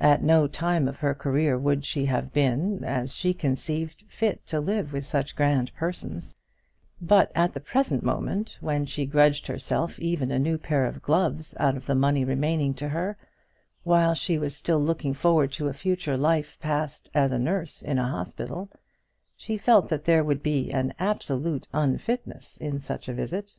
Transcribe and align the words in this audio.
At 0.00 0.22
no 0.22 0.46
time 0.48 0.88
of 0.88 0.96
her 1.00 1.14
career 1.14 1.58
would 1.58 1.84
she 1.84 2.06
have 2.06 2.32
been, 2.32 2.82
as 2.82 3.14
she 3.14 3.34
conceived, 3.34 4.04
fit 4.08 4.46
to 4.46 4.58
live 4.58 4.90
with 4.90 5.04
such 5.04 5.36
grand 5.36 5.70
persons; 5.74 6.34
but 6.98 7.30
at 7.34 7.52
the 7.52 7.60
present 7.60 8.02
moment, 8.02 8.56
when 8.62 8.86
she 8.86 9.04
grudged 9.04 9.46
herself 9.46 9.98
even 9.98 10.30
a 10.30 10.38
new 10.38 10.56
pair 10.56 10.86
of 10.86 11.02
gloves 11.02 11.54
out 11.60 11.76
of 11.76 11.84
the 11.84 11.94
money 11.94 12.24
remaining 12.24 12.72
to 12.72 12.88
her, 12.88 13.18
while 13.82 14.14
she 14.14 14.38
was 14.38 14.56
still 14.56 14.80
looking 14.82 15.12
forward 15.12 15.52
to 15.52 15.68
a 15.68 15.74
future 15.74 16.16
life 16.16 16.56
passed 16.58 17.10
as 17.12 17.30
a 17.30 17.38
nurse 17.38 17.82
in 17.82 17.98
a 17.98 18.08
hospital, 18.08 18.70
she 19.36 19.58
felt 19.58 19.90
that 19.90 20.06
there 20.06 20.24
would 20.24 20.42
be 20.42 20.70
an 20.72 20.94
absolute 20.98 21.68
unfitness 21.74 22.56
in 22.62 22.80
such 22.80 23.10
a 23.10 23.12
visit. 23.12 23.56